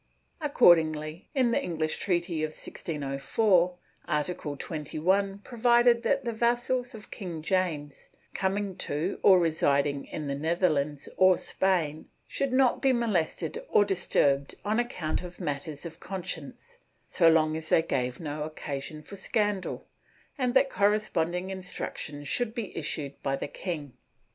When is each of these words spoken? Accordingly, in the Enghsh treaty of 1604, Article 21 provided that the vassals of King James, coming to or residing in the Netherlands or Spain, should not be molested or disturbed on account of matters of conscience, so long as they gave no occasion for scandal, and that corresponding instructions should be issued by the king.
Accordingly, 0.41 1.29
in 1.35 1.51
the 1.51 1.59
Enghsh 1.59 1.99
treaty 1.99 2.41
of 2.41 2.47
1604, 2.53 3.77
Article 4.07 4.57
21 4.57 5.37
provided 5.43 6.01
that 6.01 6.25
the 6.25 6.31
vassals 6.31 6.95
of 6.95 7.11
King 7.11 7.43
James, 7.43 8.09
coming 8.33 8.75
to 8.77 9.19
or 9.21 9.37
residing 9.39 10.05
in 10.05 10.25
the 10.25 10.33
Netherlands 10.33 11.07
or 11.17 11.37
Spain, 11.37 12.09
should 12.25 12.51
not 12.51 12.81
be 12.81 12.91
molested 12.91 13.63
or 13.69 13.85
disturbed 13.85 14.55
on 14.65 14.79
account 14.79 15.21
of 15.21 15.39
matters 15.39 15.85
of 15.85 15.99
conscience, 15.99 16.79
so 17.05 17.29
long 17.29 17.55
as 17.55 17.69
they 17.69 17.83
gave 17.83 18.19
no 18.19 18.41
occasion 18.41 19.03
for 19.03 19.15
scandal, 19.17 19.87
and 20.35 20.55
that 20.55 20.71
corresponding 20.71 21.51
instructions 21.51 22.27
should 22.27 22.55
be 22.55 22.75
issued 22.75 23.21
by 23.21 23.35
the 23.35 23.47
king. 23.47 23.93